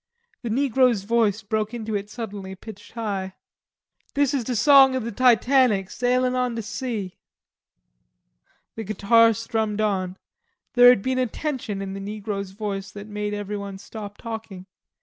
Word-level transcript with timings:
The 0.41 0.49
negro's 0.49 1.03
voice 1.03 1.43
broke 1.43 1.75
into 1.75 1.93
it 1.93 2.09
suddenly, 2.09 2.55
pitched 2.55 2.93
high. 2.93 3.35
"Dis 4.15 4.33
is 4.33 4.43
de 4.43 4.55
song 4.55 4.95
ob 4.95 5.03
de 5.03 5.11
Titanic, 5.11 5.91
Sailin' 5.91 6.33
on 6.33 6.55
de 6.55 6.63
sea." 6.63 7.19
The 8.73 8.83
guitar 8.83 9.31
strummed 9.33 9.79
on. 9.79 10.17
There 10.73 10.89
had 10.89 11.03
been 11.03 11.19
a 11.19 11.27
tension 11.27 11.83
in 11.83 11.93
the 11.93 11.99
negro's 11.99 12.49
voice 12.49 12.89
that 12.89 13.01
had 13.01 13.09
made 13.09 13.35
everyone 13.35 13.77
stop 13.77 14.17
talking. 14.17 14.65